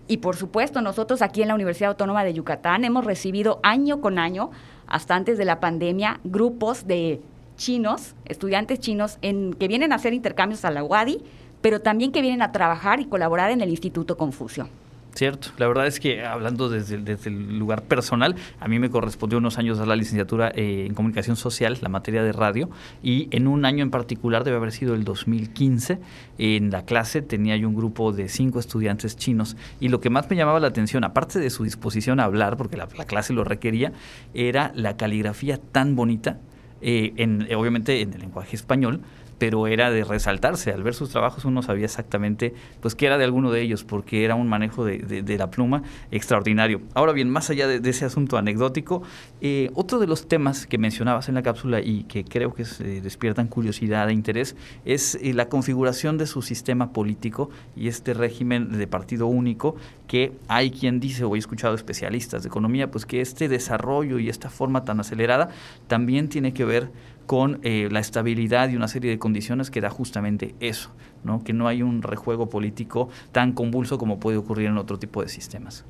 y 0.06 0.18
por 0.18 0.36
supuesto 0.36 0.80
nosotros 0.80 1.22
aquí 1.22 1.42
en 1.42 1.48
la 1.48 1.56
Universidad 1.56 1.90
Autónoma 1.90 2.22
de 2.22 2.34
Yucatán 2.34 2.84
hemos 2.84 3.04
recibido 3.04 3.58
año 3.64 4.00
con 4.00 4.16
año, 4.16 4.52
hasta 4.86 5.16
antes 5.16 5.36
de 5.36 5.44
la 5.44 5.58
pandemia, 5.58 6.20
grupos 6.22 6.86
de 6.86 7.20
chinos, 7.56 8.14
estudiantes 8.26 8.78
chinos, 8.78 9.18
en, 9.22 9.54
que 9.54 9.66
vienen 9.66 9.90
a 9.90 9.96
hacer 9.96 10.14
intercambios 10.14 10.64
a 10.64 10.70
la 10.70 10.84
UADI, 10.84 11.20
pero 11.60 11.80
también 11.80 12.12
que 12.12 12.22
vienen 12.22 12.42
a 12.42 12.52
trabajar 12.52 13.00
y 13.00 13.06
colaborar 13.06 13.50
en 13.50 13.60
el 13.60 13.70
Instituto 13.70 14.16
Confucio. 14.16 14.68
Cierto, 15.14 15.50
la 15.58 15.68
verdad 15.68 15.86
es 15.86 16.00
que 16.00 16.24
hablando 16.24 16.68
desde, 16.68 16.96
el 16.96 17.56
lugar 17.56 17.82
personal, 17.82 18.34
a 18.58 18.66
mí 18.66 18.80
me 18.80 18.90
correspondió 18.90 19.38
unos 19.38 19.58
años 19.58 19.78
a 19.78 19.86
la 19.86 19.94
licenciatura 19.94 20.50
eh, 20.56 20.86
en 20.88 20.94
comunicación 20.94 21.36
social, 21.36 21.78
la 21.80 21.88
materia 21.88 22.24
de 22.24 22.32
radio, 22.32 22.68
y 23.00 23.28
en 23.30 23.46
un 23.46 23.64
año 23.64 23.84
en 23.84 23.92
particular, 23.92 24.42
debe 24.42 24.56
haber 24.56 24.72
sido 24.72 24.96
el 24.96 25.04
2015, 25.04 26.00
en 26.38 26.72
la 26.72 26.84
clase 26.84 27.22
tenía 27.22 27.56
yo 27.56 27.68
un 27.68 27.76
grupo 27.76 28.10
de 28.10 28.28
cinco 28.28 28.58
estudiantes 28.58 29.16
chinos, 29.16 29.56
y 29.78 29.88
lo 29.88 30.00
que 30.00 30.10
más 30.10 30.28
me 30.28 30.34
llamaba 30.34 30.58
la 30.58 30.66
atención, 30.66 31.04
aparte 31.04 31.38
de 31.38 31.48
su 31.50 31.62
disposición 31.62 32.18
a 32.18 32.24
hablar, 32.24 32.56
porque 32.56 32.76
la, 32.76 32.88
clase 32.88 33.32
lo 33.32 33.44
requería, 33.44 33.92
era 34.34 34.72
la 34.74 34.96
caligrafía 34.96 35.58
tan 35.58 35.94
bonita, 35.94 36.40
eh, 36.80 37.12
en, 37.18 37.46
obviamente 37.54 38.00
en 38.00 38.14
el 38.14 38.20
lenguaje 38.20 38.56
español, 38.56 39.00
pero 39.38 39.66
era 39.66 39.90
de 39.90 40.04
resaltarse. 40.04 40.72
Al 40.72 40.82
ver 40.82 40.94
sus 40.94 41.10
trabajos 41.10 41.44
uno 41.44 41.62
sabía 41.62 41.84
exactamente 41.84 42.54
pues 42.80 42.94
que 42.94 43.06
era 43.06 43.18
de 43.18 43.24
alguno 43.24 43.50
de 43.50 43.60
ellos, 43.62 43.84
porque 43.84 44.24
era 44.24 44.34
un 44.34 44.48
manejo 44.48 44.84
de, 44.84 45.34
la 45.38 45.50
pluma 45.50 45.82
extraordinario. 46.10 46.80
Ahora 46.94 47.12
bien, 47.12 47.28
más 47.30 47.50
allá 47.50 47.66
de, 47.66 47.90
ese 47.90 48.04
asunto 48.04 48.36
anecdótico, 48.36 49.02
eh, 49.40 49.70
otro 49.74 49.98
de 49.98 50.06
los 50.06 50.28
temas 50.28 50.66
que 50.66 50.78
mencionabas 50.78 51.28
en 51.28 51.34
la 51.34 51.42
cápsula 51.42 51.80
y 51.80 52.04
que 52.04 52.24
creo 52.24 52.54
que 52.54 52.64
se 52.64 53.00
despiertan 53.00 53.48
curiosidad 53.48 54.08
e 54.08 54.12
interés 54.12 54.56
es 54.84 55.16
eh, 55.16 55.32
la 55.34 55.48
configuración 55.48 56.18
de 56.18 56.26
su 56.26 56.42
sistema 56.42 56.92
político 56.92 57.50
y 57.76 57.88
este 57.88 58.14
régimen 58.14 58.76
de 58.78 58.86
partido 58.86 59.26
único 59.26 59.76
que 60.06 60.32
hay 60.48 60.70
quien 60.70 61.00
dice, 61.00 61.24
o 61.24 61.34
he 61.34 61.38
escuchado 61.38 61.74
especialistas 61.74 62.42
de 62.42 62.48
economía, 62.48 62.90
pues 62.90 63.06
que 63.06 63.20
este 63.20 63.48
desarrollo 63.48 64.18
y 64.18 64.28
esta 64.28 64.50
forma 64.50 64.84
tan 64.84 65.00
acelerada 65.00 65.48
también 65.88 66.28
tiene 66.28 66.52
que 66.52 66.64
ver 66.64 66.90
con 67.26 67.60
eh, 67.62 67.88
la 67.90 68.00
estabilidad 68.00 68.68
y 68.68 68.76
una 68.76 68.88
serie 68.88 69.10
de 69.10 69.18
condiciones 69.18 69.70
que 69.70 69.80
da 69.80 69.90
justamente 69.90 70.54
eso, 70.60 70.90
¿no? 71.22 71.42
que 71.44 71.52
no 71.52 71.68
hay 71.68 71.82
un 71.82 72.02
rejuego 72.02 72.48
político 72.48 73.08
tan 73.32 73.52
convulso 73.52 73.98
como 73.98 74.20
puede 74.20 74.36
ocurrir 74.36 74.68
en 74.68 74.78
otro 74.78 74.98
tipo 74.98 75.22
de 75.22 75.28
sistemas. 75.28 75.84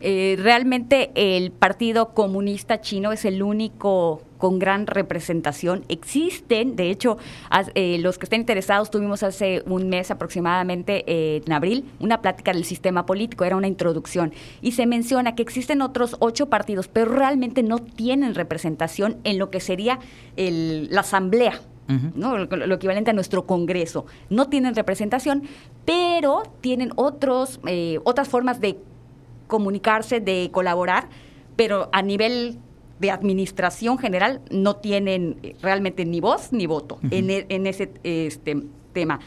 Eh, 0.00 0.36
realmente 0.38 1.10
el 1.14 1.52
Partido 1.52 2.14
Comunista 2.14 2.80
Chino 2.80 3.12
es 3.12 3.24
el 3.24 3.42
único 3.42 4.22
con 4.38 4.58
gran 4.58 4.86
representación. 4.86 5.84
Existen, 5.88 6.74
de 6.74 6.90
hecho, 6.90 7.18
eh, 7.74 7.98
los 7.98 8.16
que 8.16 8.24
estén 8.24 8.40
interesados, 8.40 8.90
tuvimos 8.90 9.22
hace 9.22 9.62
un 9.66 9.90
mes 9.90 10.10
aproximadamente, 10.10 11.04
eh, 11.06 11.42
en 11.44 11.52
abril, 11.52 11.84
una 12.00 12.22
plática 12.22 12.52
del 12.52 12.64
sistema 12.64 13.04
político, 13.04 13.44
era 13.44 13.56
una 13.56 13.68
introducción, 13.68 14.32
y 14.62 14.72
se 14.72 14.86
menciona 14.86 15.34
que 15.34 15.42
existen 15.42 15.82
otros 15.82 16.16
ocho 16.20 16.48
partidos, 16.48 16.88
pero 16.88 17.12
realmente 17.12 17.62
no 17.62 17.78
tienen 17.80 18.34
representación 18.34 19.18
en 19.24 19.38
lo 19.38 19.50
que 19.50 19.60
sería 19.60 19.98
la 20.36 21.00
asamblea. 21.00 21.60
¿no? 22.14 22.38
Lo, 22.38 22.74
equivalente 22.76 23.10
a 23.10 23.14
nuestro 23.14 23.46
Congreso. 23.46 24.06
No 24.30 24.48
tienen 24.48 24.76
representación, 24.76 25.42
pero 25.84 26.44
tienen 26.60 26.92
otros, 26.94 27.58
otras 28.04 28.28
formas 28.28 28.60
de 28.60 28.78
comunicarse, 29.50 30.20
de 30.20 30.48
colaborar, 30.50 31.10
pero 31.56 31.90
a 31.92 32.00
nivel 32.00 32.58
de 33.00 33.10
administración 33.10 33.98
general 33.98 34.40
no 34.50 34.76
tienen 34.76 35.56
realmente 35.60 36.04
ni 36.04 36.20
voz 36.20 36.52
ni 36.52 36.66
voto 36.66 36.98
en, 37.10 37.30
e, 37.30 37.46
en, 37.48 37.66
ese 37.66 37.90
este, 38.04 38.62
tema. 38.92 39.20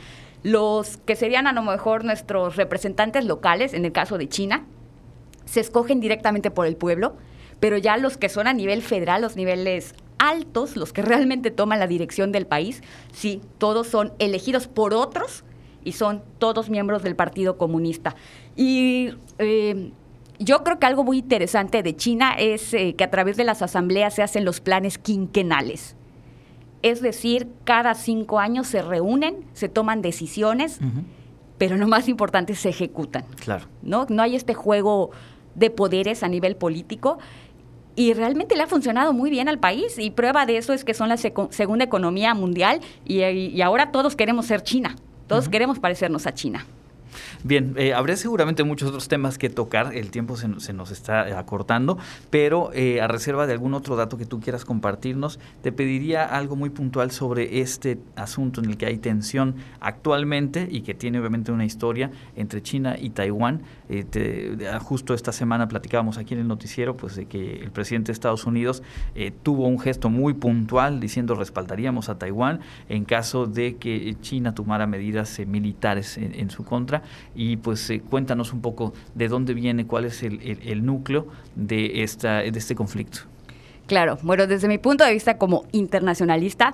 Los 0.43 0.97
que 0.97 1.15
serían 1.15 1.47
a 1.47 1.53
lo 1.53 1.61
mejor 1.61 2.05
nuestros 2.05 2.55
representantes 2.55 3.25
locales, 3.25 3.73
en 3.73 3.85
el 3.85 3.91
caso 3.91 4.17
de 4.17 4.27
China, 4.29 4.65
se 5.45 5.59
escogen 5.59 5.99
directamente 5.99 6.51
por 6.51 6.67
el 6.67 6.75
pueblo, 6.75 7.15
pero 7.59 7.77
ya 7.77 7.97
los 7.97 8.17
que 8.17 8.29
son 8.29 8.47
a 8.47 8.53
nivel 8.53 8.81
federal, 8.81 9.21
los 9.21 9.35
niveles 9.35 9.95
altos, 10.17 10.77
los 10.77 10.93
que 10.93 11.01
realmente 11.01 11.51
toman 11.51 11.79
la 11.79 11.87
dirección 11.87 12.31
del 12.31 12.45
país, 12.45 12.81
sí, 13.11 13.41
todos 13.57 13.87
son 13.87 14.13
elegidos 14.19 14.67
por 14.67 14.93
otros 14.93 15.43
y 15.83 15.93
son 15.93 16.23
todos 16.39 16.69
miembros 16.69 17.03
del 17.03 17.15
Partido 17.15 17.57
Comunista. 17.57 18.15
Y 18.55 19.11
eh, 19.39 19.91
yo 20.39 20.63
creo 20.63 20.79
que 20.79 20.85
algo 20.85 21.03
muy 21.03 21.19
interesante 21.19 21.83
de 21.83 21.95
China 21.95 22.33
es 22.37 22.73
eh, 22.73 22.95
que 22.95 23.03
a 23.03 23.11
través 23.11 23.37
de 23.37 23.43
las 23.43 23.61
asambleas 23.61 24.15
se 24.15 24.23
hacen 24.23 24.45
los 24.45 24.59
planes 24.59 24.97
quinquenales. 24.97 25.95
Es 26.81 27.01
decir, 27.01 27.47
cada 27.63 27.93
cinco 27.93 28.39
años 28.39 28.67
se 28.67 28.81
reúnen, 28.81 29.45
se 29.53 29.69
toman 29.69 30.01
decisiones, 30.01 30.79
pero 31.57 31.77
lo 31.77 31.87
más 31.87 32.09
importante 32.09 32.55
se 32.55 32.69
ejecutan. 32.69 33.23
Claro. 33.39 33.67
¿no? 33.81 34.05
no 34.09 34.21
hay 34.21 34.35
este 34.35 34.53
juego 34.53 35.11
de 35.55 35.69
poderes 35.69 36.23
a 36.23 36.27
nivel 36.27 36.57
político 36.57 37.19
y 37.95 38.13
realmente 38.13 38.55
le 38.55 38.63
ha 38.63 38.67
funcionado 38.67 39.13
muy 39.13 39.29
bien 39.29 39.47
al 39.47 39.59
país 39.59 39.97
y 39.99 40.11
prueba 40.11 40.45
de 40.45 40.57
eso 40.57 40.73
es 40.73 40.83
que 40.83 40.93
son 40.93 41.09
la 41.09 41.17
segunda 41.17 41.85
economía 41.85 42.33
mundial 42.33 42.81
y, 43.05 43.61
ahora 43.61 43.91
todos 43.91 44.15
queremos 44.15 44.47
ser 44.47 44.63
China, 44.63 44.95
todos 45.27 45.49
queremos 45.49 45.79
parecernos 45.79 46.25
a 46.27 46.33
China. 46.33 46.65
Bien, 47.43 47.73
eh, 47.77 47.93
habría 47.93 48.15
seguramente 48.15 48.63
muchos 48.63 48.89
otros 48.89 49.07
temas 49.07 49.37
que 49.37 49.49
tocar, 49.49 49.95
el 49.95 50.11
tiempo 50.11 50.37
se, 50.37 50.47
nos 50.47 50.91
está 50.91 51.27
eh, 51.27 51.33
acortando, 51.33 51.97
pero 52.29 52.71
eh, 52.73 53.01
a 53.01 53.07
reserva 53.07 53.47
de 53.47 53.53
algún 53.53 53.73
otro 53.73 53.95
dato 53.95 54.17
que 54.17 54.25
tú 54.25 54.39
quieras 54.39 54.65
compartirnos, 54.65 55.39
te 55.61 55.71
pediría 55.71 56.23
algo 56.23 56.55
muy 56.55 56.69
puntual 56.69 57.11
sobre 57.11 57.59
este 57.59 57.99
asunto 58.15 58.61
en 58.61 58.69
el 58.69 58.77
que 58.77 58.85
hay 58.85 58.97
tensión 58.97 59.55
actualmente 59.79 60.67
y 60.69 60.81
que 60.81 60.93
tiene 60.93 61.19
obviamente 61.19 61.51
una 61.51 61.65
historia 61.65 62.11
entre 62.35 62.61
China 62.61 62.95
y 62.99 63.09
Taiwán. 63.11 63.63
justo 64.81 65.13
esta 65.13 65.31
semana 65.31 65.67
platicábamos 65.67 66.17
aquí 66.17 66.33
en 66.33 66.41
el 66.41 66.47
noticiero 66.47 66.97
pues 66.97 67.15
de 67.15 67.25
que 67.25 67.57
el 67.61 67.71
presidente 67.71 68.07
de 68.07 68.13
Estados 68.13 68.45
Unidos 68.45 68.83
tuvo 69.43 69.67
un 69.67 69.79
gesto 69.79 70.09
muy 70.09 70.33
puntual 70.33 70.99
diciendo 70.99 71.35
respaldaríamos 71.35 72.09
a 72.09 72.17
Taiwán 72.17 72.61
en 72.89 73.05
caso 73.05 73.45
de 73.45 73.75
que 73.75 74.15
China 74.21 74.55
tomara 74.55 74.87
medidas 74.87 75.39
militares 75.45 76.17
en 76.17 76.49
su 76.49 76.63
contra 76.63 77.02
y 77.35 77.57
pues 77.57 77.89
eh, 77.89 78.01
cuéntanos 78.01 78.53
un 78.53 78.61
poco 78.61 78.93
de 79.15 79.27
dónde 79.27 79.53
viene, 79.53 79.85
cuál 79.85 80.05
es 80.05 80.23
el, 80.23 80.85
núcleo 80.85 81.27
de, 81.55 82.03
esta, 82.03 82.39
de 82.39 82.57
este 82.57 82.75
conflicto. 82.75 83.19
Claro, 83.87 84.17
bueno, 84.21 84.47
desde 84.47 84.67
mi 84.67 84.77
punto 84.77 85.03
de 85.03 85.13
vista 85.13 85.37
como 85.37 85.65
internacionalista, 85.71 86.73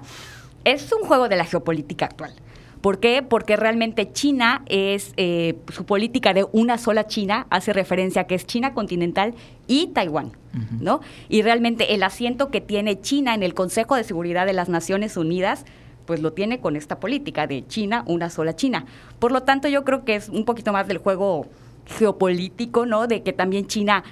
es 0.64 0.92
un 0.92 1.08
juego 1.08 1.30
de 1.30 1.36
la 1.36 1.46
geopolítica 1.46 2.06
actual. 2.06 2.34
¿Por 2.82 3.00
qué? 3.00 3.22
Porque 3.22 3.58
realmente 3.58 4.12
China 4.14 4.64
es, 4.68 5.14
eh, 5.18 5.56
su 5.74 5.86
política 5.86 6.34
de 6.34 6.46
una 6.54 6.78
sola 6.78 7.08
China 7.08 7.46
hace 7.50 7.74
referencia 7.74 8.22
a 8.22 8.28
que 8.28 8.36
es 8.36 8.46
China 8.46 8.74
continental 8.74 9.34
y 9.68 9.88
Taiwán, 9.88 10.32
¿no? 10.80 11.02
Y 11.28 11.42
realmente 11.42 11.94
el 11.94 12.04
asiento 12.04 12.50
que 12.50 12.62
tiene 12.62 13.02
China 13.02 13.34
en 13.34 13.44
el 13.44 13.54
Consejo 13.54 13.96
de 13.96 14.06
Seguridad 14.06 14.46
de 14.46 14.54
las 14.54 14.70
Naciones 14.70 15.18
Unidas 15.18 15.66
pues 16.10 16.24
lo 16.24 16.34
tiene 16.34 16.60
con 16.60 16.76
esta 16.76 17.00
política 17.00 17.46
de 17.46 17.68
China, 17.68 18.04
una 18.08 18.32
sola 18.32 18.56
China. 18.56 18.84
Por 19.20 19.32
lo 19.32 19.44
tanto, 19.44 19.68
yo 19.68 19.84
creo 19.84 20.06
que 20.06 20.16
es 20.16 20.28
un 20.28 20.44
poquito 20.44 20.74
más 20.74 20.88
del 20.88 20.98
juego 20.98 21.46
geopolítico, 21.86 22.88
¿no? 22.88 23.06
De 23.06 23.22
que 23.22 23.32
también 23.32 23.68
China 23.68 24.04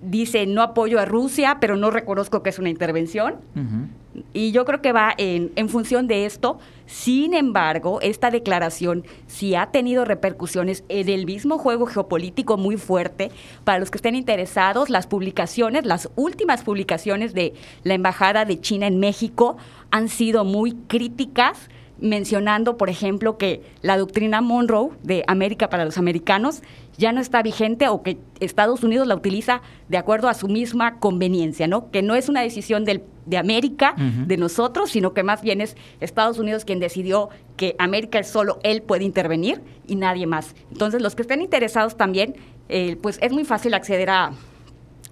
dice 0.00 0.46
no 0.46 0.62
apoyo 0.62 1.00
a 1.00 1.06
Rusia, 1.06 1.58
pero 1.60 1.76
no 1.76 1.90
reconozco 1.90 2.44
que 2.44 2.50
es 2.50 2.60
una 2.60 2.68
intervención. 2.68 3.34
Y 4.32 4.52
yo 4.52 4.64
creo 4.64 4.82
que 4.82 4.92
va 4.92 5.14
en, 5.16 5.52
en, 5.56 5.68
función 5.68 6.06
de 6.06 6.26
esto. 6.26 6.58
Sin 6.86 7.34
embargo, 7.34 8.00
esta 8.00 8.30
declaración 8.30 9.04
sí 9.26 9.54
ha 9.54 9.66
tenido 9.70 10.04
repercusiones 10.04 10.84
en 10.88 11.08
el 11.08 11.26
mismo 11.26 11.58
juego 11.58 11.86
geopolítico 11.86 12.56
muy 12.56 12.76
fuerte. 12.76 13.30
Para 13.64 13.78
los 13.78 13.90
que 13.90 13.98
estén 13.98 14.14
interesados, 14.14 14.90
las 14.90 15.06
publicaciones, 15.06 15.84
las 15.86 16.08
últimas 16.16 16.62
publicaciones 16.62 17.34
de 17.34 17.54
la 17.84 17.94
Embajada 17.94 18.44
de 18.44 18.60
China 18.60 18.86
en 18.86 18.98
México 18.98 19.56
han 19.90 20.08
sido 20.08 20.44
muy 20.44 20.72
críticas 20.88 21.68
mencionando, 22.00 22.76
por 22.76 22.90
ejemplo, 22.90 23.36
que 23.36 23.62
la 23.82 23.98
doctrina 23.98 24.40
Monroe 24.40 24.90
de 25.02 25.22
América 25.26 25.68
para 25.68 25.84
los 25.84 25.98
americanos 25.98 26.62
ya 27.00 27.12
no 27.12 27.20
está 27.20 27.42
vigente 27.42 27.88
o 27.88 28.02
que 28.02 28.18
Estados 28.40 28.84
Unidos 28.84 29.06
la 29.06 29.14
utiliza 29.14 29.62
de 29.88 29.96
acuerdo 29.96 30.28
a 30.28 30.34
su 30.34 30.48
misma 30.48 30.98
conveniencia, 31.00 31.66
¿no? 31.66 31.90
Que 31.90 32.02
no 32.02 32.14
es 32.14 32.28
una 32.28 32.42
decisión 32.42 32.84
del, 32.84 33.02
de 33.24 33.38
América, 33.38 33.94
de 33.96 34.36
nosotros, 34.36 34.90
sino 34.90 35.14
que 35.14 35.22
más 35.22 35.40
bien 35.40 35.62
es 35.62 35.76
Estados 36.00 36.38
Unidos 36.38 36.66
quien 36.66 36.78
decidió 36.78 37.30
que 37.56 37.74
América 37.78 38.18
es 38.18 38.28
solo 38.28 38.58
él 38.62 38.82
puede 38.82 39.04
intervenir 39.04 39.62
y 39.86 39.96
nadie 39.96 40.26
más. 40.26 40.54
Entonces, 40.70 41.00
los 41.00 41.14
que 41.14 41.22
estén 41.22 41.40
interesados 41.40 41.96
también, 41.96 42.36
eh, 42.68 42.98
pues 43.02 43.18
es 43.22 43.32
muy 43.32 43.44
fácil 43.44 43.72
acceder 43.72 44.10
a, 44.10 44.32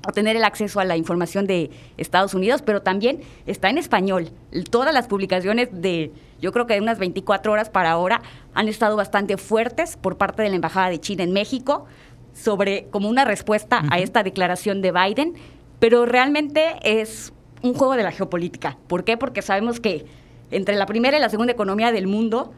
a 0.07 0.12
tener 0.12 0.37
el 0.37 0.45
acceso 0.45 0.81
a 0.81 0.85
la 0.85 0.97
información 0.97 1.47
de 1.47 1.71
Estados 1.97 2.35
Unidos, 2.35 2.62
pero 2.62 2.83
también 2.83 3.21
está 3.47 3.69
en 3.69 3.78
español. 3.78 4.31
Todas 4.71 4.95
las 4.95 5.09
publicaciones 5.09 5.69
de, 5.73 6.12
yo 6.40 6.52
creo 6.52 6.67
que 6.67 6.75
de 6.75 6.81
unas 6.81 6.99
24 6.99 7.52
horas 7.52 7.71
para 7.71 7.90
ahora, 7.90 8.23
han 8.55 8.69
estado 8.69 8.97
bastante 8.97 9.37
fuertes 9.37 9.97
por 9.97 10.17
parte 10.17 10.43
de 10.43 10.50
la 10.50 10.57
Embajada 10.57 10.90
de 10.90 11.00
China 11.00 11.25
en 11.25 11.33
México 11.33 11.87
sobre 12.33 12.87
como 12.90 13.09
una 13.09 13.25
respuesta 13.25 13.83
a 13.90 13.99
esta 13.99 14.23
declaración 14.23 14.81
de 14.81 14.93
Biden, 14.93 15.35
pero 15.81 16.07
realmente 16.07 16.76
es 16.83 17.33
un 17.62 17.75
juego 17.75 17.95
de 17.95 18.02
la 18.02 18.12
geopolítica. 18.12 18.78
¿Por 18.87 19.05
qué? 19.05 19.17
Porque 19.17 19.43
sabemos 19.43 19.81
que 19.81 20.07
entre 20.50 20.76
la 20.76 20.87
primera 20.87 21.19
y 21.19 21.21
la 21.21 21.28
segunda 21.28 21.52
economía 21.52 21.93
del 21.93 22.07
mundo, 22.07 22.52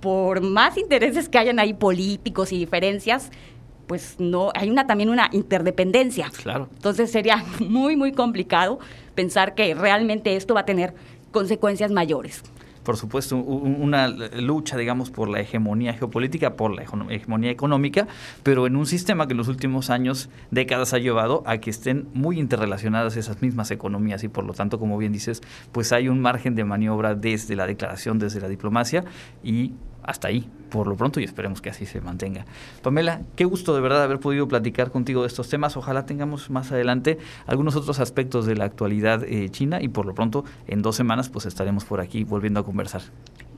por 0.00 0.40
más 0.40 0.76
intereses 0.78 1.28
que 1.28 1.38
hayan 1.38 1.58
ahí 1.58 1.74
políticos 1.74 2.52
y 2.52 2.58
diferencias, 2.58 3.30
pues 3.88 4.16
no, 4.20 4.50
hay 4.54 4.70
una 4.70 4.86
también 4.86 5.10
una 5.10 5.28
interdependencia. 5.32 6.30
Claro. 6.42 6.68
Entonces 6.76 7.10
sería 7.10 7.44
muy, 7.60 7.96
muy 7.96 8.12
complicado 8.12 8.78
pensar 9.16 9.56
que 9.56 9.74
realmente 9.74 10.36
esto 10.36 10.54
va 10.54 10.60
a 10.60 10.66
tener 10.66 10.94
consecuencias 11.32 11.90
mayores 11.90 12.44
por 12.88 12.96
supuesto, 12.96 13.36
una 13.36 14.08
lucha, 14.08 14.78
digamos, 14.78 15.10
por 15.10 15.28
la 15.28 15.40
hegemonía 15.40 15.92
geopolítica, 15.92 16.56
por 16.56 16.74
la 16.74 16.84
hegemonía 17.10 17.50
económica, 17.50 18.08
pero 18.42 18.66
en 18.66 18.76
un 18.76 18.86
sistema 18.86 19.26
que 19.26 19.34
en 19.34 19.36
los 19.36 19.48
últimos 19.48 19.90
años, 19.90 20.30
décadas 20.50 20.94
ha 20.94 20.98
llevado 20.98 21.42
a 21.44 21.58
que 21.58 21.68
estén 21.68 22.08
muy 22.14 22.38
interrelacionadas 22.38 23.18
esas 23.18 23.42
mismas 23.42 23.70
economías 23.70 24.24
y 24.24 24.28
por 24.28 24.44
lo 24.44 24.54
tanto, 24.54 24.78
como 24.78 24.96
bien 24.96 25.12
dices, 25.12 25.42
pues 25.70 25.92
hay 25.92 26.08
un 26.08 26.22
margen 26.22 26.54
de 26.54 26.64
maniobra 26.64 27.14
desde 27.14 27.56
la 27.56 27.66
declaración, 27.66 28.18
desde 28.18 28.40
la 28.40 28.48
diplomacia 28.48 29.04
y 29.44 29.74
hasta 30.08 30.28
ahí, 30.28 30.48
por 30.70 30.86
lo 30.86 30.96
pronto, 30.96 31.20
y 31.20 31.24
esperemos 31.24 31.60
que 31.60 31.68
así 31.68 31.84
se 31.84 32.00
mantenga. 32.00 32.46
Pamela, 32.82 33.20
qué 33.36 33.44
gusto 33.44 33.74
de 33.74 33.82
verdad 33.82 34.02
haber 34.02 34.20
podido 34.20 34.48
platicar 34.48 34.90
contigo 34.90 35.20
de 35.20 35.28
estos 35.28 35.50
temas. 35.50 35.76
Ojalá 35.76 36.06
tengamos 36.06 36.48
más 36.48 36.72
adelante 36.72 37.18
algunos 37.46 37.76
otros 37.76 38.00
aspectos 38.00 38.46
de 38.46 38.56
la 38.56 38.64
actualidad 38.64 39.22
eh, 39.24 39.50
china 39.50 39.82
y 39.82 39.88
por 39.88 40.06
lo 40.06 40.14
pronto 40.14 40.44
en 40.66 40.80
dos 40.80 40.96
semanas 40.96 41.28
pues 41.28 41.44
estaremos 41.44 41.84
por 41.84 42.00
aquí 42.00 42.24
volviendo 42.24 42.60
a 42.60 42.64
conversar. 42.64 43.02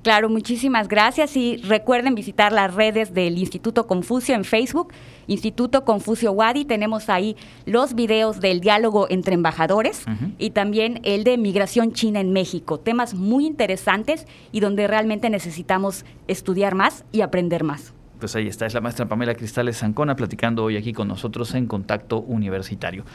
Claro, 0.03 0.31
muchísimas 0.31 0.89
gracias 0.89 1.37
y 1.37 1.59
recuerden 1.59 2.15
visitar 2.15 2.53
las 2.53 2.75
redes 2.75 3.13
del 3.13 3.37
Instituto 3.37 3.87
Confucio 3.87 4.35
en 4.35 4.45
Facebook, 4.45 4.95
Instituto 5.27 5.85
Confucio 5.85 6.33
Wadi, 6.33 6.65
tenemos 6.65 7.11
ahí 7.11 7.37
los 7.67 7.95
videos 7.95 8.41
del 8.41 8.61
diálogo 8.61 9.07
entre 9.11 9.35
embajadores 9.35 10.05
y 10.39 10.51
también 10.51 11.01
el 11.05 11.23
de 11.25 11.37
migración 11.37 11.93
china 11.93 12.21
en 12.21 12.33
México, 12.33 12.81
temas 12.81 13.13
muy 13.13 13.47
interesantes 13.47 14.27
y 14.53 14.61
donde 14.61 14.87
realmente 14.87 15.29
necesitamos 15.29 16.07
estudiar 16.29 16.75
más 16.75 17.05
y 17.13 17.21
aprender 17.21 17.63
más. 17.63 17.93
Pues 18.19 18.37
ahí 18.37 18.49
está, 18.49 18.67
es 18.67 18.75
la 18.75 18.81
maestra 18.81 19.07
Pamela 19.07 19.35
Cristales 19.35 19.79
Zancona 19.79 20.17
platicando 20.17 20.65
hoy 20.65 20.77
aquí 20.77 20.93
con 20.93 21.09
nosotros 21.09 21.55
en 21.55 21.67
Contacto 21.67 22.21
Universitario. 22.21 23.05